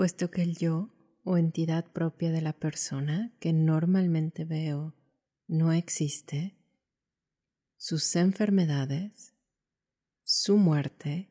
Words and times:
puesto 0.00 0.30
que 0.30 0.40
el 0.40 0.56
yo 0.56 0.88
o 1.24 1.36
entidad 1.36 1.92
propia 1.92 2.32
de 2.32 2.40
la 2.40 2.54
persona 2.54 3.36
que 3.38 3.52
normalmente 3.52 4.46
veo 4.46 4.94
no 5.46 5.74
existe, 5.74 6.56
sus 7.76 8.16
enfermedades, 8.16 9.34
su 10.22 10.56
muerte, 10.56 11.28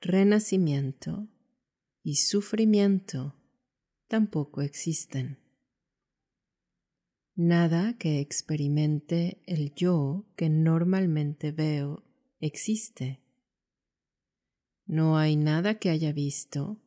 renacimiento 0.00 1.28
y 2.02 2.16
sufrimiento 2.16 3.36
tampoco 4.08 4.60
existen. 4.60 5.38
Nada 7.36 7.96
que 7.98 8.18
experimente 8.18 9.44
el 9.46 9.72
yo 9.76 10.26
que 10.34 10.48
normalmente 10.48 11.52
veo 11.52 12.02
existe. 12.40 13.22
No 14.86 15.18
hay 15.18 15.36
nada 15.36 15.78
que 15.78 15.90
haya 15.90 16.12
visto, 16.12 16.80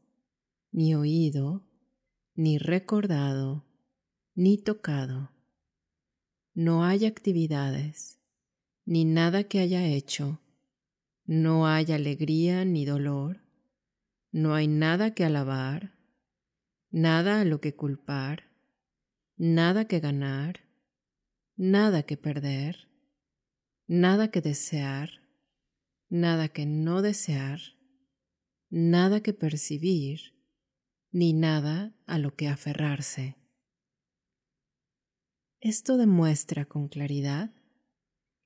ni 0.71 0.95
oído, 0.95 1.65
ni 2.35 2.57
recordado, 2.57 3.65
ni 4.35 4.57
tocado. 4.57 5.31
No 6.53 6.83
hay 6.83 7.05
actividades, 7.05 8.19
ni 8.85 9.05
nada 9.05 9.43
que 9.43 9.59
haya 9.59 9.85
hecho. 9.85 10.39
No 11.25 11.67
hay 11.67 11.91
alegría 11.91 12.63
ni 12.65 12.85
dolor. 12.85 13.41
No 14.31 14.53
hay 14.53 14.67
nada 14.67 15.13
que 15.13 15.25
alabar, 15.25 15.93
nada 16.91 17.41
a 17.41 17.45
lo 17.45 17.59
que 17.59 17.75
culpar, 17.75 18.43
nada 19.35 19.85
que 19.85 19.99
ganar, 19.99 20.61
nada 21.55 22.03
que 22.03 22.17
perder, 22.17 22.87
nada 23.87 24.29
que 24.29 24.41
desear, 24.41 25.09
nada 26.09 26.49
que 26.49 26.65
no 26.65 27.01
desear, 27.01 27.59
nada 28.69 29.21
que 29.21 29.33
percibir, 29.33 30.36
ni 31.11 31.33
nada 31.33 31.95
a 32.05 32.17
lo 32.19 32.35
que 32.35 32.47
aferrarse. 32.47 33.35
Esto 35.59 35.97
demuestra 35.97 36.65
con 36.65 36.87
claridad 36.87 37.53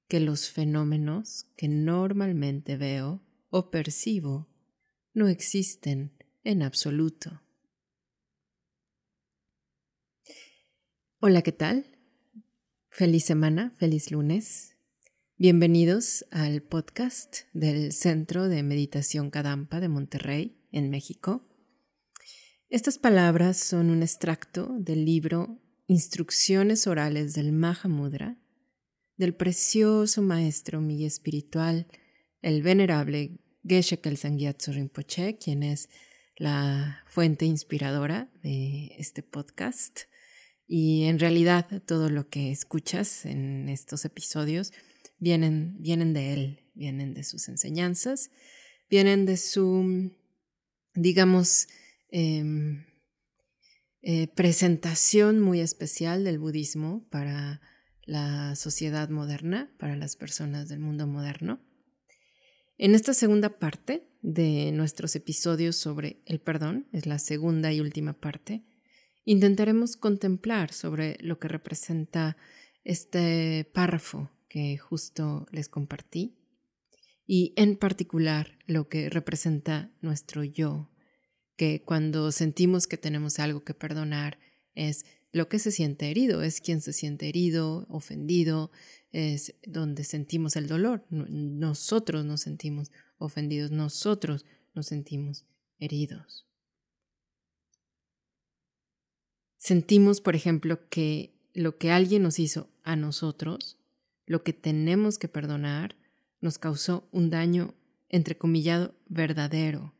que 0.07 0.19
los 0.19 0.49
fenómenos 0.49 1.47
que 1.55 1.67
normalmente 1.67 2.77
veo 2.77 3.21
o 3.49 3.71
percibo 3.71 4.49
no 5.13 5.27
existen 5.27 6.17
en 6.43 6.63
absoluto. 6.63 7.41
Hola, 11.19 11.41
¿qué 11.41 11.51
tal? 11.51 11.85
Feliz 12.89 13.25
semana, 13.25 13.71
feliz 13.77 14.11
lunes. 14.11 14.75
Bienvenidos 15.37 16.25
al 16.31 16.61
podcast 16.61 17.41
del 17.53 17.91
Centro 17.91 18.47
de 18.47 18.63
Meditación 18.63 19.29
Kadampa 19.29 19.79
de 19.79 19.89
Monterrey, 19.89 20.57
en 20.71 20.89
México. 20.89 21.50
Estas 22.71 22.97
palabras 22.97 23.57
son 23.57 23.89
un 23.89 24.01
extracto 24.01 24.73
del 24.79 25.03
libro 25.03 25.59
Instrucciones 25.87 26.87
Orales 26.87 27.33
del 27.33 27.51
Mahamudra 27.51 28.37
del 29.17 29.35
precioso 29.35 30.21
maestro 30.21 30.79
mi 30.79 31.03
espiritual, 31.03 31.85
el 32.41 32.61
venerable 32.61 33.41
Geshe 33.67 33.99
Kelsang 33.99 34.39
Rinpoche, 34.67 35.37
quien 35.37 35.63
es 35.63 35.89
la 36.37 37.03
fuente 37.07 37.43
inspiradora 37.43 38.31
de 38.41 38.95
este 38.97 39.21
podcast. 39.21 40.03
Y 40.65 41.03
en 41.03 41.19
realidad 41.19 41.83
todo 41.85 42.09
lo 42.09 42.29
que 42.29 42.51
escuchas 42.51 43.25
en 43.25 43.67
estos 43.67 44.05
episodios 44.05 44.71
vienen, 45.19 45.75
vienen 45.79 46.13
de 46.13 46.31
él, 46.31 46.63
vienen 46.73 47.13
de 47.15 47.25
sus 47.25 47.49
enseñanzas, 47.49 48.31
vienen 48.89 49.25
de 49.25 49.35
su, 49.35 50.09
digamos, 50.93 51.67
em, 52.11 52.85
eh, 54.01 54.27
presentación 54.27 55.39
muy 55.39 55.59
especial 55.59 56.23
del 56.23 56.39
budismo 56.39 57.07
para 57.09 57.61
la 58.03 58.55
sociedad 58.55 59.09
moderna, 59.09 59.73
para 59.77 59.95
las 59.95 60.15
personas 60.15 60.69
del 60.69 60.79
mundo 60.79 61.07
moderno. 61.07 61.59
En 62.77 62.95
esta 62.95 63.13
segunda 63.13 63.59
parte 63.59 64.07
de 64.21 64.71
nuestros 64.71 65.15
episodios 65.15 65.75
sobre 65.75 66.21
el 66.25 66.39
perdón, 66.39 66.87
es 66.91 67.05
la 67.05 67.19
segunda 67.19 67.71
y 67.71 67.79
última 67.79 68.13
parte, 68.13 68.63
intentaremos 69.23 69.97
contemplar 69.97 70.73
sobre 70.73 71.17
lo 71.21 71.39
que 71.39 71.47
representa 71.47 72.37
este 72.83 73.69
párrafo 73.73 74.31
que 74.49 74.77
justo 74.77 75.45
les 75.51 75.69
compartí 75.69 76.37
y 77.25 77.53
en 77.55 77.77
particular 77.77 78.57
lo 78.65 78.89
que 78.89 79.09
representa 79.09 79.91
nuestro 80.01 80.43
yo, 80.43 80.89
que 81.61 81.83
cuando 81.83 82.31
sentimos 82.31 82.87
que 82.87 82.97
tenemos 82.97 83.37
algo 83.37 83.63
que 83.63 83.75
perdonar 83.75 84.39
es 84.73 85.05
lo 85.31 85.47
que 85.47 85.59
se 85.59 85.69
siente 85.69 86.09
herido, 86.09 86.41
es 86.41 86.59
quien 86.59 86.81
se 86.81 86.91
siente 86.91 87.29
herido, 87.29 87.85
ofendido, 87.87 88.71
es 89.11 89.53
donde 89.67 90.03
sentimos 90.03 90.55
el 90.55 90.65
dolor. 90.65 91.05
Nosotros 91.11 92.25
nos 92.25 92.41
sentimos 92.41 92.89
ofendidos, 93.19 93.69
nosotros 93.69 94.43
nos 94.73 94.87
sentimos 94.87 95.45
heridos. 95.77 96.47
Sentimos, 99.57 100.19
por 100.19 100.35
ejemplo, 100.35 100.89
que 100.89 101.31
lo 101.53 101.77
que 101.77 101.91
alguien 101.91 102.23
nos 102.23 102.39
hizo 102.39 102.71
a 102.81 102.95
nosotros, 102.95 103.77
lo 104.25 104.43
que 104.43 104.53
tenemos 104.53 105.19
que 105.19 105.27
perdonar, 105.27 105.95
nos 106.39 106.57
causó 106.57 107.07
un 107.11 107.29
daño, 107.29 107.75
entrecomillado, 108.09 108.95
verdadero. 109.09 109.93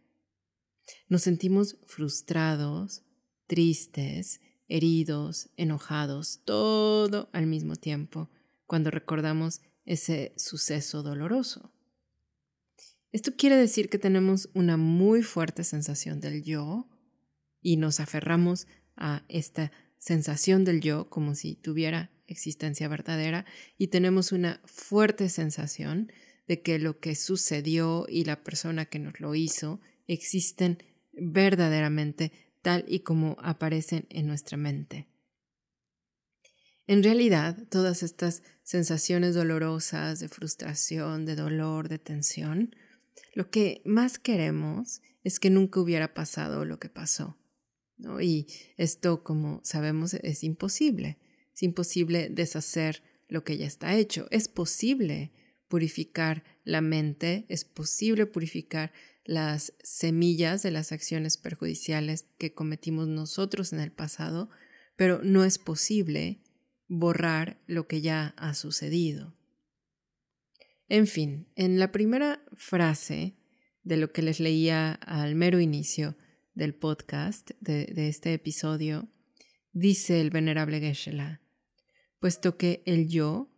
Nos 1.08 1.24
sentimos 1.24 1.78
frustrados, 1.86 3.04
tristes, 3.48 4.42
heridos, 4.68 5.50
enojados, 5.58 6.42
todo 6.46 7.30
al 7.34 7.48
mismo 7.48 7.76
tiempo 7.76 8.30
cuando 8.66 8.90
recordamos 8.90 9.62
ese 9.86 10.34
suceso 10.38 11.04
doloroso. 11.04 11.74
Esto 13.12 13.36
quiere 13.36 13.58
decir 13.58 13.90
que 13.90 14.00
tenemos 14.00 14.50
una 14.54 14.78
muy 14.78 15.22
fuerte 15.22 15.66
sensación 15.66 16.22
del 16.22 16.44
yo 16.44 16.88
y 17.62 17.76
nos 17.76 18.00
aferramos 18.00 18.68
a 18.96 19.26
esta 19.28 19.72
sensación 19.98 20.64
del 20.64 20.80
yo 20.80 21.10
como 21.10 21.36
si 21.36 21.56
tuviera 21.56 22.10
existencia 22.28 22.88
verdadera 22.88 23.46
y 23.78 23.88
tenemos 23.88 24.32
una 24.32 24.62
fuerte 24.64 25.28
sensación 25.28 26.12
de 26.48 26.62
que 26.62 26.80
lo 26.80 27.00
que 27.00 27.16
sucedió 27.16 28.06
y 28.08 28.24
la 28.24 28.44
persona 28.44 28.86
que 28.86 29.00
nos 29.00 29.20
lo 29.20 29.36
hizo 29.36 29.82
existen 30.14 30.84
verdaderamente 31.14 32.32
tal 32.62 32.86
y 32.88 33.00
como 33.00 33.38
aparecen 33.42 34.06
en 34.10 34.28
nuestra 34.28 34.58
mente. 34.58 35.08
En 36.88 37.04
realidad, 37.04 37.58
todas 37.70 38.04
estas 38.04 38.44
sensaciones 38.64 39.36
dolorosas 39.36 40.20
de 40.20 40.28
frustración, 40.28 41.26
de 41.26 41.36
dolor, 41.36 41.90
de 41.90 42.00
tensión, 42.00 42.76
lo 43.34 43.50
que 43.50 43.82
más 43.86 44.20
queremos 44.20 45.02
es 45.24 45.40
que 45.40 45.50
nunca 45.50 45.80
hubiera 45.80 46.14
pasado 46.14 46.66
lo 46.66 46.80
que 46.80 46.90
pasó. 46.90 47.38
Y 48.20 48.48
esto, 48.78 49.24
como 49.24 49.62
sabemos, 49.64 50.16
es 50.16 50.44
imposible. 50.44 51.20
Es 51.54 51.64
imposible 51.64 52.30
deshacer 52.30 53.04
lo 53.28 53.44
que 53.44 53.58
ya 53.58 53.68
está 53.68 53.96
hecho. 53.96 54.28
Es 54.32 54.48
posible 54.48 55.32
purificar 55.72 56.44
la 56.66 56.82
mente, 56.82 57.46
es 57.48 57.64
posible 57.64 58.26
purificar 58.26 58.92
las 59.24 59.74
semillas 59.82 60.64
de 60.64 60.72
las 60.72 60.92
acciones 60.92 61.38
perjudiciales 61.38 62.26
que 62.38 62.54
cometimos 62.54 63.08
nosotros 63.08 63.72
en 63.72 63.80
el 63.80 63.94
pasado, 63.94 64.50
pero 64.98 65.22
no 65.24 65.46
es 65.46 65.60
posible 65.60 66.44
borrar 66.90 67.62
lo 67.68 67.88
que 67.88 68.02
ya 68.02 68.34
ha 68.36 68.54
sucedido. 68.54 69.34
En 70.90 71.08
fin, 71.08 71.48
en 71.56 71.80
la 71.80 71.94
primera 71.94 72.44
frase 72.52 73.38
de 73.82 73.96
lo 73.96 74.12
que 74.12 74.24
les 74.24 74.42
leía 74.42 74.92
al 74.92 75.36
mero 75.36 75.62
inicio 75.62 76.18
del 76.54 76.76
podcast, 76.76 77.52
de, 77.62 78.10
este 78.10 78.34
episodio, 78.34 79.08
dice 79.72 80.20
el 80.20 80.32
venerable 80.32 80.82
Geshe-la, 80.82 81.40
puesto 82.20 82.58
que 82.58 82.84
el 82.86 83.08
yo 83.08 83.51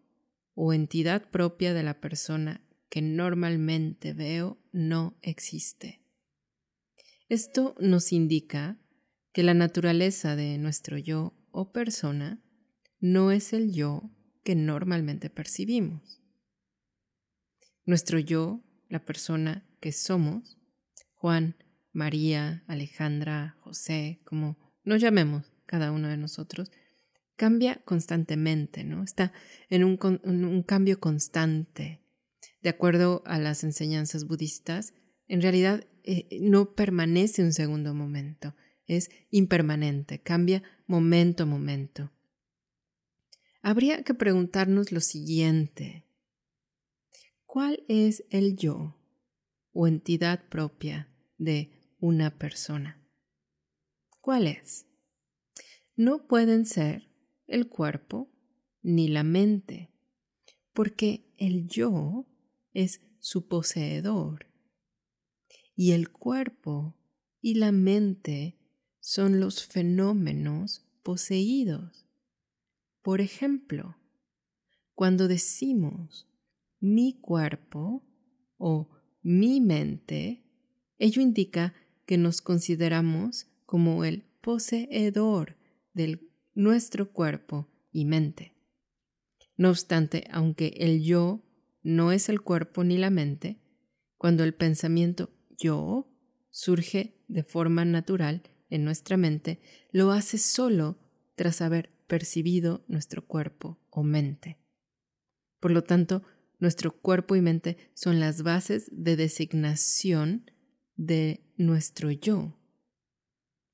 o 0.56 0.74
entidad 0.74 1.30
propia 1.30 1.74
de 1.74 1.84
la 1.84 2.00
persona 2.00 2.62
que 2.90 3.02
normalmente 3.02 4.14
veo 4.14 4.60
no 4.72 5.18
existe. 5.22 6.02
Esto 7.30 7.76
nos 7.80 8.12
indica 8.12 8.78
que 9.32 9.44
la 9.44 9.54
naturaleza 9.54 10.36
de 10.36 10.58
nuestro 10.58 10.98
yo 10.98 11.34
o 11.52 11.72
persona 11.72 12.44
no 13.00 13.32
es 13.32 13.54
el 13.54 13.74
yo 13.74 14.12
que 14.44 14.56
normalmente 14.56 15.30
percibimos. 15.30 16.22
Nuestro 17.86 18.20
yo, 18.20 18.62
la 18.90 19.04
persona 19.04 19.68
que 19.80 19.92
somos, 19.92 20.58
Juan, 21.16 21.56
María, 21.92 22.64
Alejandra, 22.68 23.58
José, 23.62 24.22
como 24.26 24.58
nos 24.84 25.02
llamemos 25.02 25.52
cada 25.66 25.92
uno 25.92 26.08
de 26.08 26.18
nosotros, 26.18 26.72
cambia 27.44 27.82
constantemente, 27.84 28.86
¿no? 28.86 29.04
Está 29.04 29.34
en 29.70 29.84
un, 29.84 30.00
un 30.24 30.64
cambio 30.64 31.02
constante 31.02 32.00
de 32.62 32.70
acuerdo 32.70 33.22
a 33.26 33.38
las 33.38 33.66
enseñanzas 33.66 34.28
budistas, 34.28 34.94
en 35.28 35.42
realidad 35.42 35.86
eh, 36.06 36.40
no 36.40 36.74
permanece 36.74 37.44
un 37.44 37.52
segundo 37.52 37.94
momento, 37.94 38.56
es 38.88 39.12
impermanente, 39.30 40.22
cambia 40.22 40.64
momento 40.88 41.44
a 41.44 41.46
momento. 41.46 42.14
Habría 43.62 44.04
que 44.04 44.14
preguntarnos 44.14 44.94
lo 44.94 45.02
siguiente. 45.02 46.06
¿Cuál 47.46 47.84
es 47.90 48.24
el 48.30 48.56
yo 48.56 48.96
o 49.74 49.86
entidad 49.86 50.48
propia 50.48 51.10
de 51.38 51.94
una 52.00 52.38
persona? 52.38 53.06
¿Cuál 54.22 54.48
es? 54.48 54.86
No 55.98 56.26
pueden 56.26 56.66
ser 56.66 57.13
el 57.48 57.68
cuerpo 57.68 58.30
ni 58.82 59.08
la 59.08 59.24
mente, 59.24 59.92
porque 60.74 61.34
el 61.38 61.68
yo 61.68 62.26
es 62.74 63.02
su 63.20 63.48
poseedor 63.48 64.48
y 65.76 65.92
el 65.92 66.12
cuerpo 66.12 66.96
y 67.42 67.56
la 67.56 67.72
mente 67.72 68.58
son 69.00 69.40
los 69.40 69.66
fenómenos 69.66 70.86
poseídos. 71.04 72.06
Por 73.02 73.22
ejemplo, 73.22 73.98
cuando 74.96 75.28
decimos 75.28 76.28
mi 76.80 77.20
cuerpo 77.20 78.04
o 78.58 78.90
mi 79.22 79.60
mente, 79.62 80.44
ello 81.00 81.22
indica 81.22 81.74
que 82.06 82.18
nos 82.18 82.42
consideramos 82.42 83.48
como 83.66 84.06
el 84.06 84.24
poseedor 84.42 85.58
de 85.94 86.20
nuestro 86.54 87.12
cuerpo 87.12 87.68
y 87.92 88.06
mente. 88.06 88.54
No 89.58 89.70
obstante, 89.70 90.28
aunque 90.32 90.74
el 90.78 91.04
yo 91.04 91.44
no 91.84 92.12
es 92.12 92.30
el 92.30 92.42
cuerpo 92.42 92.84
ni 92.84 92.98
la 92.98 93.10
mente, 93.10 93.62
cuando 94.18 94.44
el 94.44 94.54
pensamiento 94.54 95.32
yo 95.58 96.10
surge 96.50 97.24
de 97.28 97.44
forma 97.44 97.86
natural 97.86 98.44
en 98.70 98.86
nuestra 98.86 99.18
mente, 99.18 99.62
lo 99.92 100.12
hace 100.12 100.38
solo 100.38 100.98
tras 101.36 101.62
haber 101.62 101.92
percibido 102.08 102.84
nuestro 102.88 103.26
cuerpo 103.26 103.80
o 103.90 104.04
mente. 104.04 104.58
Por 105.60 105.72
lo 105.72 105.84
tanto, 105.84 106.24
nuestro 106.60 106.92
cuerpo 106.92 107.36
y 107.36 107.42
mente 107.42 107.78
son 107.94 108.20
las 108.20 108.44
bases 108.44 108.90
de 108.92 109.16
designación 109.16 110.50
de 110.96 111.44
nuestro 111.58 112.12
yo. 112.12 112.58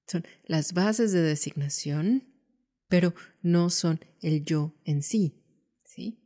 Son 0.07 0.23
las 0.45 0.73
bases 0.73 1.11
de 1.11 1.21
designación, 1.21 2.28
pero 2.89 3.13
no 3.41 3.69
son 3.69 4.01
el 4.21 4.43
yo 4.43 4.73
en 4.83 5.01
sí. 5.03 5.39
¿sí? 5.85 6.19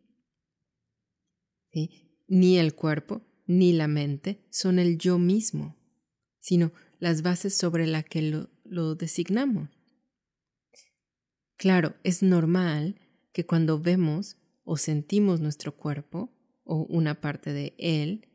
Ni 2.28 2.58
el 2.58 2.74
cuerpo 2.74 3.22
ni 3.46 3.74
la 3.74 3.88
mente 3.88 4.46
son 4.50 4.80
el 4.80 4.98
yo 4.98 5.20
mismo, 5.20 5.76
sino 6.40 6.72
las 7.00 7.22
bases 7.22 7.56
sobre 7.56 7.86
las 7.86 8.06
que 8.06 8.22
lo, 8.22 8.50
lo 8.64 8.96
designamos. 8.96 9.70
Claro, 11.58 11.96
es 12.04 12.24
normal 12.24 13.00
que 13.34 13.46
cuando 13.46 13.80
vemos 13.80 14.38
o 14.64 14.78
sentimos 14.78 15.42
nuestro 15.42 15.76
cuerpo 15.76 16.32
o 16.64 16.86
una 16.90 17.20
parte 17.20 17.52
de 17.52 17.76
él, 17.78 18.30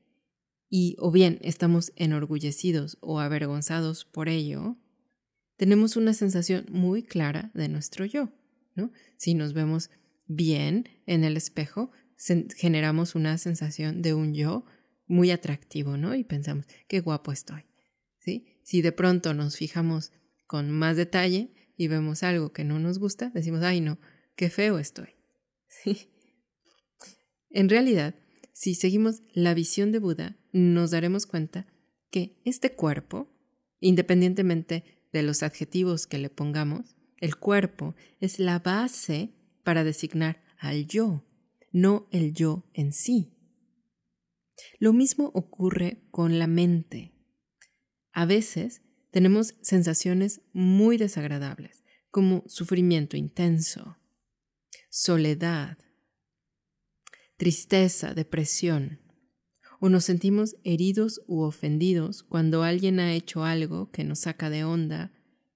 y 0.71 0.97
o 0.99 1.11
bien 1.11 1.39
estamos 1.41 1.93
enorgullecidos 1.97 2.99
o 3.01 3.21
avergonzados 3.21 4.05
por 4.05 4.29
ello, 4.29 4.77
tenemos 5.59 5.97
una 5.97 6.15
sensación 6.15 6.67
muy 6.71 7.03
clara 7.03 7.51
de 7.53 7.69
nuestro 7.69 8.07
yo. 8.07 8.31
¿no? 8.75 8.93
Si 9.17 9.35
nos 9.35 9.53
vemos 9.53 9.91
bien 10.27 10.89
en 11.05 11.25
el 11.25 11.37
espejo, 11.37 11.91
generamos 12.57 13.15
una 13.15 13.37
sensación 13.39 14.01
de 14.01 14.15
un 14.15 14.35
yo 14.35 14.65
muy 15.07 15.31
atractivo, 15.31 15.97
¿no? 15.97 16.15
Y 16.15 16.25
pensamos, 16.25 16.67
qué 16.87 17.01
guapo 17.01 17.33
estoy. 17.33 17.65
¿Sí? 18.21 18.61
Si 18.63 18.83
de 18.83 18.93
pronto 18.93 19.35
nos 19.35 19.57
fijamos 19.57 20.13
con 20.47 20.71
más 20.71 20.97
detalle 20.97 21.53
y 21.77 21.89
vemos 21.89 22.23
algo 22.23 22.53
que 22.53 22.65
no 22.65 22.79
nos 22.79 22.99
gusta, 22.99 23.31
decimos, 23.35 23.63
ay 23.63 23.81
no, 23.81 23.99
qué 24.37 24.51
feo 24.51 24.79
estoy. 24.79 25.09
¿Sí? 25.67 26.09
En 27.51 27.69
realidad, 27.69 28.15
si 28.53 28.75
seguimos 28.75 29.23
la 29.33 29.55
visión 29.55 29.91
de 29.91 29.99
Buda, 29.99 30.37
nos 30.53 30.93
daremos 30.93 31.27
cuenta 31.27 31.67
que 32.11 32.41
este 32.45 32.75
cuerpo, 32.75 33.29
independientemente 33.81 34.98
de 35.13 35.23
los 35.23 35.43
adjetivos 35.43 36.07
que 36.07 36.19
le 36.19 36.31
pongamos, 36.31 36.97
el 37.19 37.37
cuerpo 37.37 37.95
es 38.21 38.39
la 38.39 38.59
base 38.59 39.35
para 39.65 39.85
designar 39.85 40.43
al 40.59 40.87
yo, 40.87 41.25
no 41.73 42.09
el 42.11 42.33
yo 42.33 42.65
en 42.75 42.93
sí. 42.93 43.35
Lo 44.79 44.93
mismo 44.93 45.31
ocurre 45.35 46.07
con 46.11 46.39
la 46.39 46.47
mente. 46.47 47.13
A 48.13 48.27
veces 48.27 48.83
tenemos 49.11 49.55
sensaciones 49.63 50.43
muy 50.53 50.97
desagradables, 50.97 51.85
como 52.11 52.45
sufrimiento 52.47 53.17
intenso, 53.17 53.99
soledad, 54.91 55.79
tristeza, 57.37 58.15
depresión, 58.15 59.01
o 59.81 59.89
nos 59.89 60.05
sentimos 60.05 60.57
heridos 60.65 61.23
u 61.27 61.41
ofendidos 61.41 62.23
cuando 62.23 62.63
alguien 62.63 63.01
ha 63.01 63.15
hecho 63.15 63.45
algo 63.45 63.91
que 63.91 64.05
nos 64.05 64.21
saca 64.21 64.51
de 64.51 64.65
onda, 64.65 65.13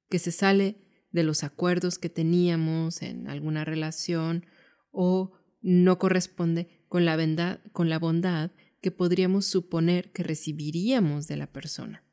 que 0.09 0.19
se 0.19 0.33
sale 0.33 0.77
de 1.11 1.25
los 1.25 1.45
acuerdos 1.45 1.99
que 1.99 2.09
teníamos 2.09 3.03
en 3.03 3.29
alguna 3.29 3.65
relación 3.65 4.47
o 4.91 5.33
no 5.61 5.99
corresponde 5.99 6.85
con 6.89 7.05
la, 7.05 7.61
con 7.73 7.89
la 7.89 7.99
bondad 7.99 8.51
que 8.81 8.91
podríamos 8.91 9.47
suponer 9.47 10.13
que 10.13 10.23
recibiríamos 10.23 11.29
de 11.29 11.37
la 11.37 11.47
persona. 11.47 12.05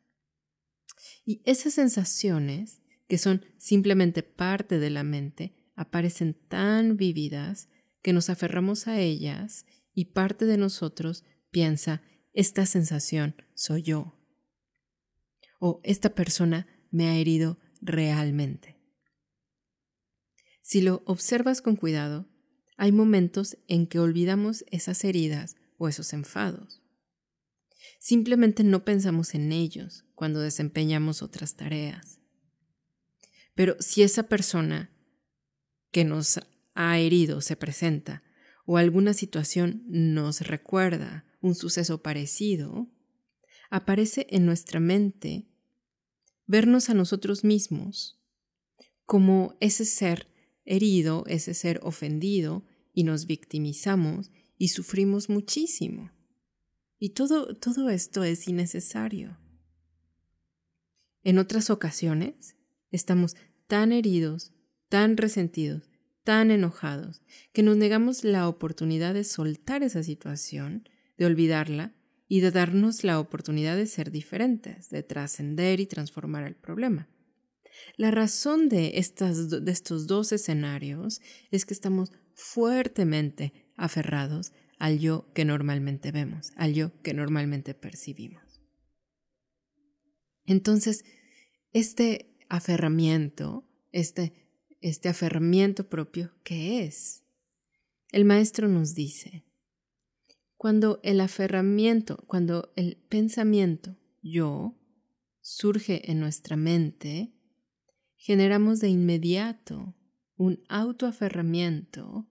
Y 1.25 1.41
esas 1.45 1.73
sensaciones, 1.73 2.81
que 3.07 3.17
son 3.17 3.45
simplemente 3.57 4.23
parte 4.23 4.79
de 4.79 4.89
la 4.89 5.03
mente, 5.03 5.55
aparecen 5.75 6.35
tan 6.47 6.97
vividas 6.97 7.69
que 8.01 8.13
nos 8.13 8.29
aferramos 8.29 8.87
a 8.87 8.99
ellas 8.99 9.65
y 9.93 10.05
parte 10.05 10.45
de 10.45 10.57
nosotros 10.57 11.25
piensa, 11.51 12.01
esta 12.33 12.65
sensación 12.65 13.35
soy 13.53 13.83
yo. 13.83 14.15
O 15.59 15.81
esta 15.83 16.15
persona 16.15 16.67
me 16.91 17.07
ha 17.07 17.15
herido 17.15 17.59
realmente. 17.81 18.77
Si 20.61 20.81
lo 20.81 21.01
observas 21.05 21.61
con 21.61 21.75
cuidado, 21.75 22.27
hay 22.77 22.91
momentos 22.91 23.57
en 23.67 23.87
que 23.87 23.99
olvidamos 23.99 24.63
esas 24.71 25.03
heridas 25.03 25.55
o 25.77 25.87
esos 25.87 26.13
enfados. 26.13 26.81
Simplemente 27.99 28.63
no 28.63 28.85
pensamos 28.85 29.35
en 29.35 29.51
ellos 29.51 30.05
cuando 30.15 30.39
desempeñamos 30.39 31.21
otras 31.21 31.55
tareas. 31.55 32.19
Pero 33.55 33.75
si 33.79 34.03
esa 34.03 34.23
persona 34.23 34.91
que 35.91 36.05
nos 36.05 36.39
ha 36.75 36.99
herido 36.99 37.41
se 37.41 37.57
presenta 37.57 38.23
o 38.65 38.77
alguna 38.77 39.13
situación 39.13 39.83
nos 39.87 40.41
recuerda 40.41 41.25
un 41.41 41.55
suceso 41.55 42.01
parecido, 42.01 42.87
aparece 43.69 44.27
en 44.29 44.45
nuestra 44.45 44.79
mente 44.79 45.47
vernos 46.45 46.89
a 46.89 46.93
nosotros 46.93 47.43
mismos 47.43 48.19
como 49.05 49.55
ese 49.59 49.85
ser 49.85 50.27
herido, 50.65 51.23
ese 51.27 51.53
ser 51.53 51.79
ofendido, 51.83 52.63
y 52.93 53.03
nos 53.03 53.25
victimizamos 53.27 54.31
y 54.57 54.69
sufrimos 54.69 55.29
muchísimo. 55.29 56.11
Y 56.99 57.11
todo, 57.11 57.55
todo 57.55 57.89
esto 57.89 58.23
es 58.23 58.47
innecesario. 58.47 59.39
En 61.23 61.37
otras 61.39 61.69
ocasiones 61.69 62.55
estamos 62.91 63.35
tan 63.67 63.91
heridos, 63.91 64.53
tan 64.89 65.17
resentidos, 65.17 65.89
tan 66.23 66.51
enojados, 66.51 67.21
que 67.53 67.63
nos 67.63 67.77
negamos 67.77 68.23
la 68.23 68.47
oportunidad 68.47 69.13
de 69.13 69.23
soltar 69.23 69.81
esa 69.81 70.03
situación, 70.03 70.89
de 71.19 71.25
olvidarla 71.25 71.93
y 72.27 72.39
de 72.39 72.49
darnos 72.49 73.03
la 73.03 73.19
oportunidad 73.19 73.75
de 73.75 73.85
ser 73.85 74.09
diferentes, 74.09 74.89
de 74.89 75.03
trascender 75.03 75.79
y 75.79 75.85
transformar 75.85 76.47
el 76.47 76.55
problema. 76.55 77.09
La 77.97 78.09
razón 78.09 78.69
de, 78.69 78.93
estas, 78.95 79.49
de 79.49 79.71
estos 79.71 80.07
dos 80.07 80.31
escenarios 80.31 81.21
es 81.51 81.65
que 81.65 81.73
estamos 81.73 82.11
fuertemente 82.33 83.53
aferrados 83.75 84.53
al 84.79 84.99
yo 84.99 85.31
que 85.33 85.43
normalmente 85.43 86.11
vemos, 86.11 86.51
al 86.55 86.73
yo 86.73 87.01
que 87.01 87.13
normalmente 87.13 87.73
percibimos. 87.73 88.61
Entonces, 90.45 91.03
este 91.73 92.37
aferramiento, 92.47 93.67
este, 93.91 94.33
este 94.79 95.09
aferramiento 95.09 95.89
propio, 95.89 96.33
¿qué 96.43 96.85
es? 96.85 97.25
El 98.11 98.23
maestro 98.23 98.67
nos 98.67 98.95
dice, 98.95 99.48
cuando 100.59 100.99
el 101.03 101.21
aferramiento, 101.21 102.17
cuando 102.27 102.73
el 102.75 102.97
pensamiento 103.07 103.95
yo 104.21 104.77
surge 105.39 106.11
en 106.11 106.19
nuestra 106.19 106.57
mente, 106.57 107.31
generamos 108.17 108.81
de 108.81 108.89
inmediato 108.89 109.95
un 110.35 110.61
autoaferramiento 110.67 112.27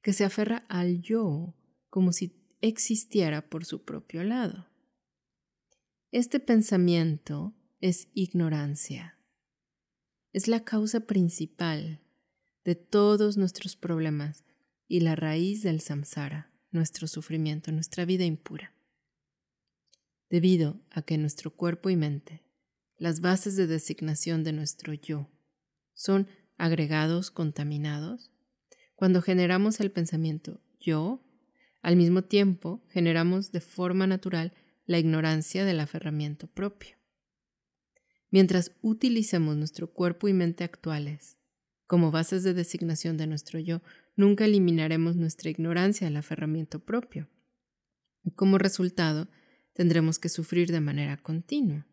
que 0.00 0.14
se 0.14 0.24
aferra 0.24 0.64
al 0.70 1.02
yo 1.02 1.54
como 1.90 2.12
si 2.12 2.40
existiera 2.62 3.50
por 3.50 3.66
su 3.66 3.84
propio 3.84 4.24
lado. 4.24 4.70
Este 6.12 6.40
pensamiento 6.40 7.54
es 7.80 8.08
ignorancia. 8.14 9.18
Es 10.32 10.48
la 10.48 10.64
causa 10.64 11.00
principal 11.00 12.00
de 12.64 12.74
todos 12.74 13.36
nuestros 13.36 13.76
problemas 13.76 14.46
y 14.88 15.00
la 15.00 15.14
raíz 15.14 15.62
del 15.62 15.82
samsara, 15.82 16.55
nuestro 16.76 17.08
sufrimiento, 17.08 17.72
nuestra 17.72 18.04
vida 18.04 18.24
impura. 18.24 18.72
Debido 20.30 20.80
a 20.90 21.02
que 21.02 21.18
nuestro 21.18 21.50
cuerpo 21.50 21.90
y 21.90 21.96
mente, 21.96 22.44
las 22.96 23.20
bases 23.20 23.56
de 23.56 23.66
designación 23.66 24.44
de 24.44 24.52
nuestro 24.52 24.94
yo, 24.94 25.28
son 25.92 26.28
agregados 26.56 27.32
contaminados, 27.32 28.30
cuando 28.94 29.20
generamos 29.20 29.80
el 29.80 29.90
pensamiento 29.90 30.60
yo, 30.78 31.20
al 31.82 31.96
mismo 31.96 32.22
tiempo 32.22 32.84
generamos 32.88 33.50
de 33.50 33.60
forma 33.60 34.06
natural 34.06 34.52
la 34.86 34.98
ignorancia 34.98 35.64
del 35.64 35.80
aferramiento 35.80 36.46
propio. 36.46 36.96
Mientras 38.30 38.72
utilicemos 38.82 39.56
nuestro 39.56 39.92
cuerpo 39.92 40.28
y 40.28 40.32
mente 40.32 40.64
actuales 40.64 41.38
como 41.86 42.10
bases 42.10 42.42
de 42.42 42.54
designación 42.54 43.16
de 43.16 43.26
nuestro 43.26 43.60
yo, 43.60 43.80
nunca 44.16 44.44
eliminaremos 44.44 45.16
nuestra 45.16 45.50
ignorancia 45.50 46.06
del 46.06 46.16
aferramiento 46.16 46.84
propio. 46.84 47.28
Y 48.24 48.32
como 48.32 48.58
resultado, 48.58 49.28
tendremos 49.72 50.18
que 50.18 50.28
sufrir 50.28 50.72
de 50.72 50.80
manera 50.80 51.16
continua. 51.18 51.86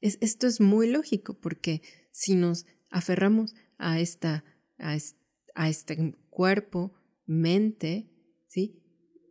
esto 0.00 0.46
es 0.46 0.60
muy 0.60 0.88
lógico 0.88 1.38
porque 1.40 1.82
si 2.12 2.34
nos 2.34 2.64
aferramos 2.90 3.54
a, 3.76 4.00
esta, 4.00 4.44
a 4.78 5.68
este 5.68 6.14
cuerpo, 6.30 6.94
mente, 7.26 8.08
¿sí? 8.46 8.82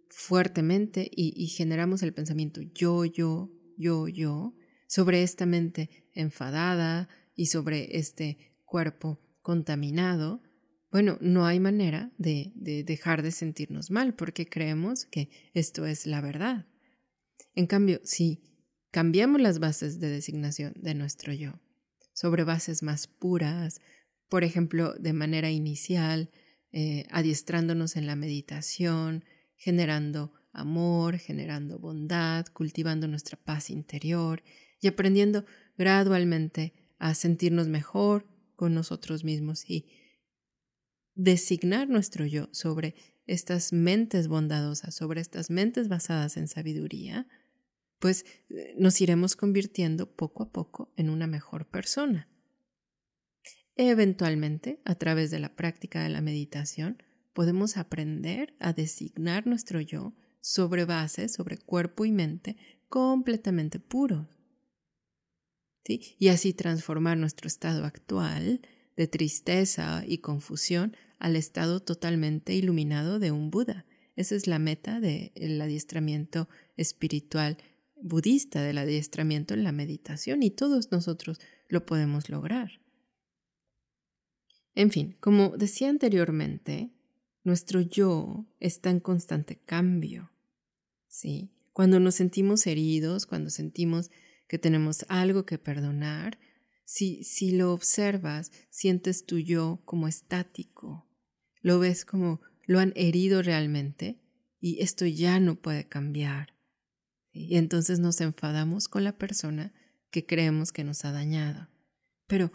fuertemente 0.10 1.10
y, 1.12 1.48
generamos 1.48 2.02
el 2.02 2.14
pensamiento 2.14 2.62
yo, 2.62 3.06
yo, 3.06 3.52
yo, 3.78 4.08
yo, 4.08 4.56
sobre 4.88 5.24
esta 5.24 5.46
mente 5.46 6.10
enfadada 6.14 7.10
y 7.36 7.48
sobre 7.48 7.98
este 7.98 8.58
cuerpo 8.64 9.20
contaminado, 9.42 10.42
bueno, 10.96 11.18
no 11.20 11.46
hay 11.46 11.60
manera 11.60 12.10
de, 12.18 12.54
de, 12.56 12.86
dejar 12.86 13.22
de 13.22 13.32
sentirnos 13.32 13.92
mal 13.92 14.14
porque 14.14 14.48
creemos 14.48 15.04
que 15.04 15.30
esto 15.54 15.86
es 15.86 16.08
la 16.08 16.22
verdad. 16.22 16.68
En 17.54 17.68
cambio, 17.68 18.00
si 18.06 18.42
cambiamos 18.92 19.42
las 19.42 19.60
bases 19.60 20.00
de 20.00 20.08
designación 20.08 20.72
de 20.78 20.96
nuestro 20.96 21.34
yo 21.34 21.60
sobre 22.14 22.46
bases 22.46 22.82
más 22.82 23.08
puras, 23.08 23.82
por 24.30 24.46
ejemplo, 24.46 24.94
de 24.94 25.12
manera 25.12 25.52
inicial, 25.52 26.32
eh, 26.72 27.06
adiestrándonos 27.12 27.98
en 27.98 28.08
la 28.08 28.16
meditación, 28.16 29.26
generando 29.58 30.32
amor, 30.54 31.18
generando 31.18 31.78
bondad, 31.78 32.46
cultivando 32.54 33.10
nuestra 33.10 33.38
paz 33.38 33.70
interior 33.70 34.44
y 34.80 34.88
aprendiendo 34.88 35.46
gradualmente 35.78 36.72
a 37.00 37.16
sentirnos 37.16 37.68
mejor 37.68 38.26
con 38.56 38.74
nosotros 38.74 39.26
mismos 39.26 39.70
y 39.70 40.05
designar 41.16 41.90
nuestro 41.90 42.26
yo 42.26 42.50
sobre 42.52 42.96
estas 43.26 43.74
mentes 43.74 44.28
bondadosas, 44.28 44.94
sobre 44.94 45.22
estas 45.22 45.50
mentes 45.50 45.88
basadas 45.88 46.38
en 46.38 46.48
sabiduría, 46.48 47.28
pues 48.00 48.26
eh, 48.50 48.76
nos 48.78 49.02
iremos 49.02 49.36
convirtiendo 49.36 50.16
poco 50.16 50.44
a 50.44 50.52
poco 50.52 50.94
en 50.96 51.10
una 51.10 51.28
mejor 51.28 51.68
persona. 51.68 52.30
Eventualmente, 53.76 54.82
a 54.86 54.96
través 54.96 55.32
de 55.32 55.40
la 55.40 55.56
práctica 55.56 56.04
de 56.04 56.10
la 56.10 56.22
meditación, 56.22 57.02
podemos 57.34 57.78
aprender 57.78 58.56
a 58.60 58.74
designar 58.74 59.48
nuestro 59.48 59.82
yo 59.82 60.14
sobre 60.40 60.86
base, 60.86 61.28
sobre 61.28 61.58
cuerpo 61.58 62.06
y 62.06 62.12
mente 62.12 62.56
completamente 62.88 63.80
puros. 63.80 64.28
Y 65.88 66.30
así 66.30 66.54
transformar 66.54 67.18
nuestro 67.18 67.48
estado 67.48 67.86
actual 67.86 68.62
de 68.96 69.08
tristeza 69.08 70.04
y 70.08 70.20
confusión 70.20 70.96
al 71.20 71.36
estado 71.36 71.82
totalmente 71.82 72.54
iluminado 72.54 73.20
de 73.20 73.32
un 73.32 73.52
Buda. 73.52 73.86
Esa 74.16 74.36
es 74.36 74.48
la 74.48 74.60
meta 74.60 75.00
del 75.00 75.62
adiestramiento 75.62 76.48
espiritual 76.78 77.58
budista, 77.96 78.62
del 78.62 78.78
adiestramiento 78.78 79.54
en 79.54 79.64
la 79.64 79.72
meditación, 79.72 80.44
y 80.44 80.52
todos 80.52 80.92
nosotros 80.92 81.40
lo 81.68 81.86
podemos 81.86 82.30
lograr. 82.30 82.80
En 84.76 84.92
fin, 84.92 85.16
como 85.20 85.56
decía 85.58 85.90
anteriormente, 85.90 86.92
nuestro 87.44 87.82
yo 87.82 88.46
está 88.60 88.90
en 88.90 89.00
constante 89.00 89.58
cambio. 89.58 90.32
¿sí? 91.08 91.50
Cuando 91.72 92.00
nos 92.00 92.16
sentimos 92.16 92.68
heridos, 92.68 93.26
cuando 93.26 93.50
sentimos 93.50 94.12
que 94.48 94.60
tenemos 94.60 95.06
algo 95.08 95.46
que 95.46 95.58
perdonar, 95.58 96.38
si, 96.86 97.24
si 97.24 97.52
lo 97.52 97.74
observas, 97.74 98.52
sientes 98.70 99.26
tu 99.26 99.40
yo 99.40 99.82
como 99.86 100.08
estático, 100.08 101.10
lo 101.62 101.80
ves 101.80 102.06
como 102.06 102.42
lo 102.68 102.80
han 102.80 102.94
herido 102.96 103.42
realmente 103.42 104.22
y 104.60 104.82
esto 104.82 105.06
ya 105.06 105.40
no 105.40 105.62
puede 105.62 105.88
cambiar. 105.88 106.56
Y 107.32 107.58
entonces 107.58 108.00
nos 108.00 108.22
enfadamos 108.22 108.88
con 108.88 109.04
la 109.04 109.18
persona 109.18 109.74
que 110.10 110.26
creemos 110.26 110.72
que 110.72 110.84
nos 110.84 111.04
ha 111.06 111.12
dañado. 111.12 111.68
Pero 112.28 112.52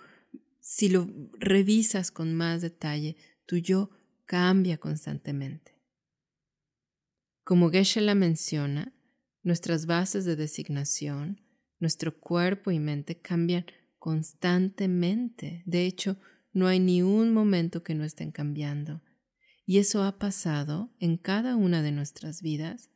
si 0.61 0.89
lo 0.89 1.09
revisas 1.39 2.11
con 2.11 2.35
más 2.35 2.63
detalle, 2.63 3.17
tu 3.47 3.57
yo 3.57 3.91
cambia 4.27 4.79
constantemente. 4.79 5.79
Como 7.45 7.71
Geshe 7.71 8.01
la 8.01 8.15
menciona, 8.15 8.95
nuestras 9.43 9.87
bases 9.87 10.25
de 10.25 10.37
designación, 10.37 11.41
nuestro 11.79 12.19
cuerpo 12.19 12.71
y 12.71 12.79
mente 12.79 13.21
cambian 13.21 13.67
constantemente. 14.01 15.63
De 15.67 15.87
hecho, 15.87 16.19
no 16.53 16.67
hay 16.67 16.81
ni 16.81 17.03
un 17.03 17.33
momento 17.33 17.85
que 17.85 17.95
no 17.95 18.03
estén 18.03 18.33
cambiando. 18.33 19.03
Y 19.65 19.79
eso 19.79 20.03
ha 20.03 20.19
pasado 20.19 20.93
en 20.99 21.17
cada 21.17 21.55
una 21.55 21.83
de 21.83 21.93
nuestras 21.93 22.43
vidas, 22.43 22.91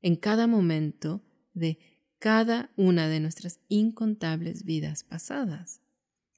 en 0.00 0.16
cada 0.16 0.46
momento 0.46 1.22
de 1.52 1.78
cada 2.18 2.70
una 2.76 3.08
de 3.08 3.20
nuestras 3.20 3.60
incontables 3.68 4.64
vidas 4.64 5.04
pasadas. 5.04 5.82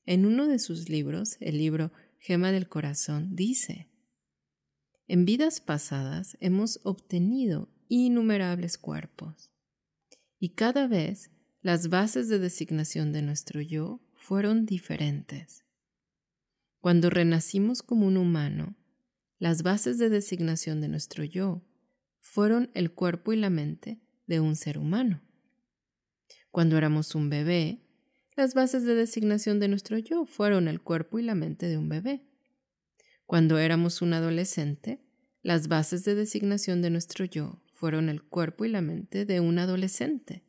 En 0.07 0.27
uno 0.27 0.49
de 0.49 0.59
sus 0.59 0.89
libros, 0.89 1.37
el 1.39 1.59
libro 1.59 1.93
Gema 2.19 2.51
del 2.51 2.69
Corazón, 2.69 3.37
dice, 3.37 3.91
en 5.07 5.27
vidas 5.27 5.61
pasadas 5.61 6.37
hemos 6.41 6.81
obtenido 6.83 7.69
innumerables 7.89 8.79
cuerpos 8.79 9.51
y 10.39 10.51
cada 10.51 10.89
vez 10.89 11.31
las 11.65 11.89
bases 11.89 12.29
de 12.29 12.39
designación 12.39 13.11
de 13.15 13.23
nuestro 13.23 13.63
yo 13.63 13.99
fueron 14.13 14.67
diferentes. 14.67 15.65
Cuando 16.79 17.09
renacimos 17.09 17.83
como 17.83 18.07
un 18.07 18.19
humano, 18.19 18.77
las 19.39 19.63
bases 19.63 19.97
de 19.97 20.11
designación 20.11 20.83
de 20.83 20.89
nuestro 20.89 21.25
yo 21.25 21.63
fueron 22.21 22.71
el 22.75 22.93
cuerpo 22.93 23.33
y 23.33 23.37
la 23.37 23.49
mente 23.49 23.99
de 24.27 24.41
un 24.41 24.57
ser 24.57 24.77
humano. 24.77 25.23
Cuando 26.51 26.77
éramos 26.77 27.15
un 27.15 27.31
bebé, 27.31 27.81
las 28.37 28.53
bases 28.53 28.85
de 28.85 28.95
designación 28.95 29.59
de 29.59 29.69
nuestro 29.69 29.97
yo 29.97 30.27
fueron 30.27 30.69
el 30.69 30.83
cuerpo 30.83 31.19
y 31.19 31.23
la 31.23 31.35
mente 31.35 31.67
de 31.67 31.79
un 31.79 31.89
bebé. 31.89 32.27
Cuando 33.25 33.57
éramos 33.57 34.03
un 34.03 34.13
adolescente, 34.13 35.03
las 35.41 35.69
bases 35.69 36.05
de 36.05 36.15
designación 36.15 36.83
de 36.83 36.91
nuestro 36.91 37.25
yo 37.25 37.63
fueron 37.73 38.11
el 38.11 38.23
cuerpo 38.23 38.67
y 38.67 38.69
la 38.69 38.83
mente 38.83 39.25
de 39.25 39.41
un 39.41 39.59
adolescente. 39.59 40.44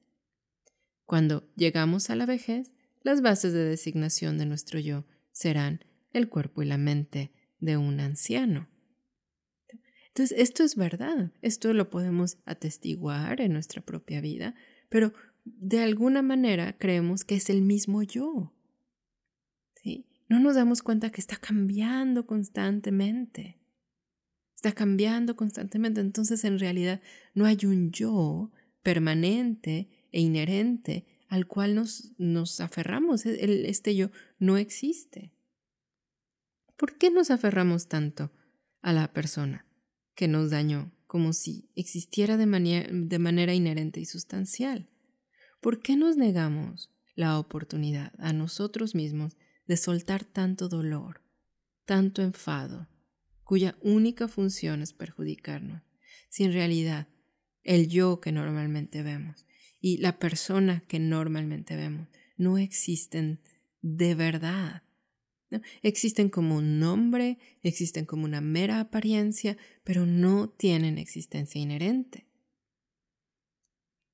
Cuando 1.06 1.48
llegamos 1.56 2.10
a 2.10 2.16
la 2.16 2.26
vejez, 2.26 2.72
las 3.02 3.22
bases 3.22 3.54
de 3.54 3.64
designación 3.64 4.38
de 4.38 4.46
nuestro 4.46 4.80
yo 4.80 5.06
serán 5.32 5.86
el 6.12 6.30
cuerpo 6.30 6.64
y 6.64 6.66
la 6.66 6.78
mente 6.78 7.32
de 7.60 7.78
un 7.78 8.00
anciano. 8.00 8.68
Entonces, 10.08 10.38
esto 10.40 10.64
es 10.64 10.76
verdad, 10.76 11.34
esto 11.42 11.74
lo 11.74 11.90
podemos 11.90 12.38
atestiguar 12.46 13.42
en 13.42 13.54
nuestra 13.54 13.82
propia 13.82 14.22
vida, 14.22 14.56
pero 14.90 15.14
de 15.44 15.82
alguna 15.82 16.22
manera 16.22 16.78
creemos 16.78 17.26
que 17.26 17.36
es 17.36 17.50
el 17.50 17.62
mismo 17.62 18.02
yo. 18.02 18.54
¿Sí? 19.76 20.08
No 20.30 20.40
nos 20.40 20.56
damos 20.56 20.82
cuenta 20.82 21.12
que 21.12 21.22
está 21.22 21.36
cambiando 21.36 22.26
constantemente. 22.26 23.60
Está 24.56 24.72
cambiando 24.72 25.36
constantemente. 25.36 26.02
Entonces, 26.02 26.44
en 26.46 26.60
realidad, 26.60 27.02
no 27.34 27.46
hay 27.46 27.66
un 27.66 27.92
yo 27.92 28.52
permanente 28.82 29.90
e 30.16 30.22
inherente 30.22 31.06
al 31.28 31.46
cual 31.46 31.76
nos, 31.76 32.14
nos 32.18 32.62
aferramos. 32.62 33.26
E, 33.26 33.70
este 33.70 33.98
yo 33.98 34.12
no 34.40 34.56
existe. 34.56 35.34
¿Por 36.78 36.98
qué 36.98 37.12
nos 37.12 37.32
aferramos 37.32 37.90
tanto 37.90 38.32
a 38.82 38.94
la 38.94 39.12
persona 39.12 39.66
que 40.16 40.30
nos 40.30 40.52
dañó 40.52 40.94
como 41.06 41.34
si 41.34 41.70
existiera 41.76 42.38
de, 42.38 42.46
de 42.92 43.20
manera 43.20 43.54
inherente 43.54 44.00
y 44.00 44.06
sustancial? 44.06 44.90
¿Por 45.60 45.82
qué 45.82 45.98
nos 45.98 46.16
negamos 46.16 46.96
la 47.14 47.38
oportunidad 47.38 48.14
a 48.18 48.32
nosotros 48.32 48.96
mismos 48.96 49.36
de 49.68 49.76
soltar 49.76 50.24
tanto 50.24 50.70
dolor, 50.70 51.22
tanto 51.84 52.22
enfado, 52.22 52.88
cuya 53.44 53.78
única 53.82 54.30
función 54.30 54.82
es 54.82 54.94
perjudicarnos, 54.94 55.82
si 56.30 56.46
en 56.46 56.54
realidad 56.54 57.10
el 57.64 57.90
yo 57.90 58.22
que 58.22 58.32
normalmente 58.32 59.04
vemos 59.04 59.46
y 59.86 59.98
la 59.98 60.18
persona 60.18 60.80
que 60.88 60.98
normalmente 60.98 61.76
vemos 61.76 62.08
no 62.38 62.58
existen 62.58 63.40
de 63.84 64.16
verdad. 64.16 64.82
Existen 65.84 66.30
como 66.30 66.56
un 66.56 66.80
nombre, 66.80 67.38
existen 67.62 68.08
como 68.08 68.26
una 68.26 68.42
mera 68.42 68.80
apariencia, 68.80 69.58
pero 69.84 70.08
no 70.08 70.50
tienen 70.50 70.98
existencia 70.98 71.62
inherente. 71.62 72.26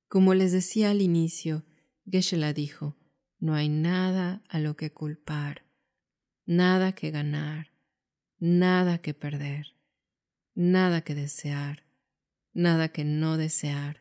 Como 0.09 0.33
les 0.33 0.51
decía 0.51 0.89
al 0.89 1.01
inicio, 1.01 1.63
Geshe-la 2.05 2.51
dijo, 2.51 2.97
no 3.39 3.53
hay 3.53 3.69
nada 3.69 4.43
a 4.49 4.59
lo 4.59 4.75
que 4.75 4.91
culpar, 4.91 5.63
nada 6.45 6.91
que 6.91 7.11
ganar, 7.11 7.71
nada 8.39 8.97
que 8.97 9.13
perder, 9.13 9.77
nada 10.53 10.99
que 10.99 11.15
desear, 11.15 11.85
nada 12.51 12.89
que 12.89 13.05
no 13.05 13.37
desear, 13.37 14.00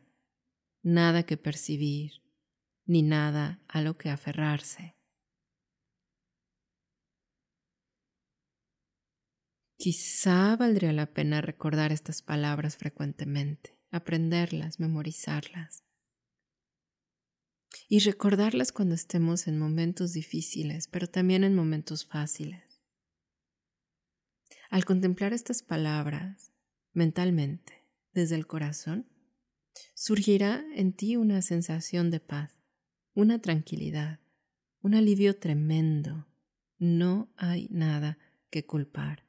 nada 0.83 1.25
que 1.25 1.37
percibir, 1.37 2.23
ni 2.87 3.03
nada 3.03 3.63
a 3.69 3.83
lo 3.83 3.97
que 3.97 4.11
aferrarse. 4.11 4.97
Quizá 9.77 10.57
valdría 10.57 10.93
la 10.93 11.07
pena 11.07 11.41
recordar 11.41 11.91
estas 11.91 12.21
palabras 12.21 12.77
frecuentemente, 12.77 13.79
aprenderlas, 13.91 14.79
memorizarlas. 14.79 15.85
Y 17.89 18.01
recordarlas 18.01 18.73
cuando 18.73 18.95
estemos 18.95 19.47
en 19.47 19.59
momentos 19.59 20.13
difíciles, 20.13 20.87
pero 20.87 21.07
también 21.07 21.45
en 21.45 21.55
momentos 21.55 22.05
fáciles. 22.05 22.83
Al 24.69 24.85
contemplar 24.85 25.33
estas 25.33 25.63
palabras 25.63 26.53
mentalmente, 26.93 27.89
desde 28.13 28.35
el 28.35 28.47
corazón, 28.47 29.09
surgirá 29.95 30.65
en 30.75 30.93
ti 30.93 31.17
una 31.17 31.43
sensación 31.43 32.11
de 32.11 32.21
paz, 32.21 32.53
una 33.15 33.41
tranquilidad, 33.41 34.21
un 34.83 34.95
alivio 34.95 35.39
tremendo. 35.39 36.27
No 36.79 37.33
hay 37.37 37.69
nada 37.71 38.19
que 38.51 38.65
culpar. 38.65 39.27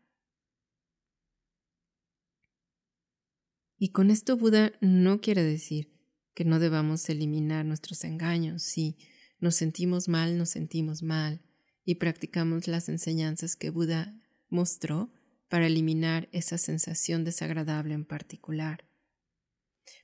Y 3.77 3.89
con 3.89 4.11
esto 4.11 4.37
Buda 4.37 4.73
no 4.79 5.21
quiere 5.21 5.43
decir 5.43 5.91
que 6.33 6.45
no 6.45 6.59
debamos 6.59 7.09
eliminar 7.09 7.65
nuestros 7.65 8.03
engaños. 8.03 8.61
Si 8.63 8.97
nos 9.39 9.55
sentimos 9.55 10.07
mal, 10.07 10.37
nos 10.37 10.49
sentimos 10.49 11.01
mal 11.01 11.41
y 11.83 11.95
practicamos 11.95 12.67
las 12.67 12.89
enseñanzas 12.89 13.55
que 13.55 13.71
Buda 13.71 14.15
mostró 14.49 15.11
para 15.49 15.67
eliminar 15.67 16.29
esa 16.31 16.57
sensación 16.57 17.23
desagradable 17.23 17.93
en 17.93 18.05
particular. 18.05 18.85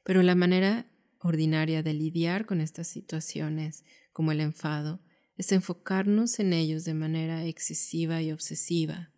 Pero 0.04 0.24
la 0.24 0.36
manera 0.36 0.90
ordinaria 1.20 1.84
de 1.84 1.94
lidiar 1.94 2.46
con 2.46 2.62
estas 2.62 2.88
situaciones, 2.88 3.84
como 4.14 4.32
el 4.32 4.42
enfado, 4.42 5.02
es 5.36 5.52
enfocarnos 5.52 6.40
en 6.40 6.54
ellos 6.54 6.84
de 6.84 6.94
manera 6.94 7.46
excesiva 7.46 8.22
y 8.22 8.32
obsesiva, 8.32 9.12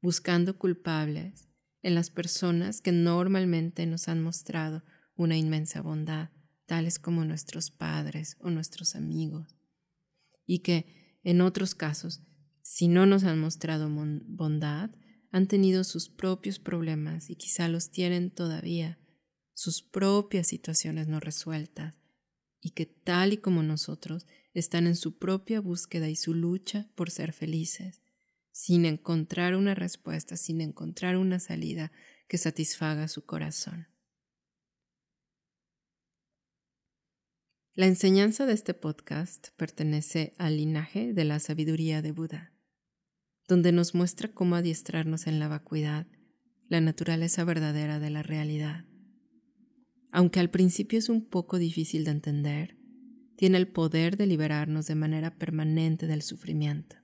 buscando 0.00 0.58
culpables 0.58 1.48
en 1.82 1.94
las 1.94 2.10
personas 2.10 2.80
que 2.80 2.92
normalmente 2.92 3.86
nos 3.86 4.08
han 4.08 4.22
mostrado 4.22 4.82
una 5.16 5.36
inmensa 5.36 5.80
bondad, 5.80 6.30
tales 6.66 6.98
como 6.98 7.24
nuestros 7.24 7.70
padres 7.70 8.36
o 8.40 8.50
nuestros 8.50 8.96
amigos, 8.96 9.54
y 10.46 10.60
que 10.60 11.18
en 11.22 11.40
otros 11.40 11.74
casos, 11.74 12.22
si 12.62 12.88
no 12.88 13.06
nos 13.06 13.24
han 13.24 13.38
mostrado 13.38 13.88
bondad, 13.90 14.90
han 15.30 15.46
tenido 15.46 15.84
sus 15.84 16.08
propios 16.08 16.58
problemas 16.58 17.28
y 17.30 17.36
quizá 17.36 17.68
los 17.68 17.90
tienen 17.90 18.30
todavía, 18.30 18.98
sus 19.54 19.82
propias 19.82 20.48
situaciones 20.48 21.08
no 21.08 21.20
resueltas, 21.20 21.94
y 22.60 22.70
que 22.70 22.86
tal 22.86 23.32
y 23.32 23.36
como 23.38 23.62
nosotros 23.62 24.26
están 24.52 24.86
en 24.86 24.96
su 24.96 25.18
propia 25.18 25.60
búsqueda 25.60 26.08
y 26.08 26.16
su 26.16 26.34
lucha 26.34 26.88
por 26.94 27.10
ser 27.10 27.32
felices, 27.32 28.02
sin 28.50 28.84
encontrar 28.84 29.56
una 29.56 29.74
respuesta, 29.74 30.36
sin 30.36 30.60
encontrar 30.60 31.16
una 31.16 31.40
salida 31.40 31.92
que 32.28 32.38
satisfaga 32.38 33.08
su 33.08 33.24
corazón. 33.24 33.88
La 37.74 37.86
enseñanza 37.86 38.46
de 38.46 38.52
este 38.52 38.72
podcast 38.72 39.48
pertenece 39.56 40.34
al 40.38 40.58
linaje 40.58 41.12
de 41.12 41.24
la 41.24 41.40
sabiduría 41.40 42.02
de 42.02 42.12
Buda, 42.12 42.52
donde 43.48 43.72
nos 43.72 43.96
muestra 43.96 44.32
cómo 44.32 44.54
adiestrarnos 44.54 45.26
en 45.26 45.40
la 45.40 45.48
vacuidad, 45.48 46.06
la 46.68 46.80
naturaleza 46.80 47.42
verdadera 47.42 47.98
de 47.98 48.10
la 48.10 48.22
realidad. 48.22 48.84
Aunque 50.14 50.38
al 50.38 50.48
principio 50.48 50.96
es 50.96 51.08
un 51.08 51.24
poco 51.24 51.58
difícil 51.58 52.04
de 52.04 52.12
entender, 52.12 52.78
tiene 53.36 53.58
el 53.58 53.66
poder 53.66 54.16
de 54.16 54.28
liberarnos 54.28 54.86
de 54.86 54.94
manera 54.94 55.36
permanente 55.36 56.06
del 56.06 56.22
sufrimiento. 56.22 56.94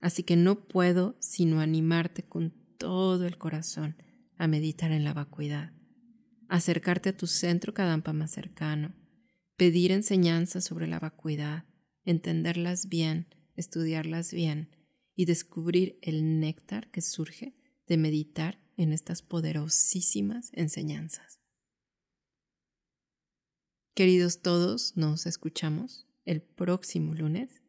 Así 0.00 0.22
que 0.22 0.34
no 0.34 0.66
puedo 0.66 1.18
sino 1.20 1.60
animarte 1.60 2.22
con 2.22 2.54
todo 2.78 3.26
el 3.26 3.36
corazón 3.36 3.98
a 4.38 4.46
meditar 4.46 4.92
en 4.92 5.04
la 5.04 5.12
vacuidad, 5.12 5.74
acercarte 6.48 7.10
a 7.10 7.16
tu 7.18 7.26
centro 7.26 7.74
Kadampa 7.74 8.14
más 8.14 8.30
cercano, 8.30 8.94
pedir 9.58 9.92
enseñanzas 9.92 10.64
sobre 10.64 10.86
la 10.86 10.98
vacuidad, 10.98 11.64
entenderlas 12.06 12.88
bien, 12.88 13.26
estudiarlas 13.56 14.32
bien 14.32 14.70
y 15.14 15.26
descubrir 15.26 15.98
el 16.00 16.40
néctar 16.40 16.90
que 16.90 17.02
surge 17.02 17.54
de 17.86 17.98
meditar 17.98 18.58
en 18.78 18.94
estas 18.94 19.20
poderosísimas 19.20 20.48
enseñanzas. 20.54 21.43
Queridos 23.94 24.42
todos, 24.42 24.96
nos 24.96 25.24
escuchamos 25.24 26.04
el 26.24 26.42
próximo 26.42 27.14
lunes 27.14 27.62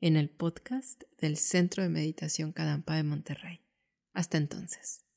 en 0.00 0.16
el 0.16 0.28
podcast 0.28 1.04
del 1.20 1.36
Centro 1.36 1.84
de 1.84 1.88
Meditación 1.88 2.50
Cadampa 2.50 2.96
de 2.96 3.04
Monterrey. 3.04 3.60
Hasta 4.12 4.38
entonces. 4.38 5.07